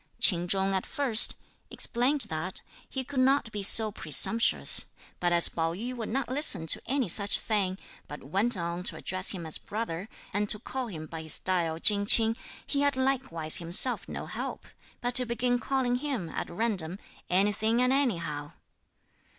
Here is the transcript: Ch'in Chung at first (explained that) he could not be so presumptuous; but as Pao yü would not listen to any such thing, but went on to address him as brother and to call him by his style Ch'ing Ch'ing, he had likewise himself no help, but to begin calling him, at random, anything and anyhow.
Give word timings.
Ch'in 0.19 0.47
Chung 0.47 0.73
at 0.73 0.87
first 0.87 1.35
(explained 1.69 2.21
that) 2.21 2.61
he 2.89 3.03
could 3.03 3.19
not 3.19 3.51
be 3.51 3.61
so 3.61 3.91
presumptuous; 3.91 4.85
but 5.19 5.31
as 5.31 5.47
Pao 5.47 5.75
yü 5.75 5.95
would 5.95 6.09
not 6.09 6.27
listen 6.27 6.65
to 6.65 6.81
any 6.87 7.07
such 7.07 7.39
thing, 7.39 7.77
but 8.07 8.23
went 8.23 8.57
on 8.57 8.81
to 8.85 8.95
address 8.95 9.29
him 9.29 9.45
as 9.45 9.59
brother 9.59 10.09
and 10.33 10.49
to 10.49 10.57
call 10.57 10.87
him 10.87 11.05
by 11.05 11.21
his 11.21 11.35
style 11.35 11.79
Ch'ing 11.79 12.07
Ch'ing, 12.07 12.35
he 12.65 12.81
had 12.81 12.95
likewise 12.95 13.57
himself 13.57 14.09
no 14.09 14.25
help, 14.25 14.65
but 15.01 15.13
to 15.13 15.23
begin 15.23 15.59
calling 15.59 15.97
him, 15.97 16.29
at 16.29 16.49
random, 16.49 16.97
anything 17.29 17.79
and 17.79 17.93
anyhow. 17.93 18.53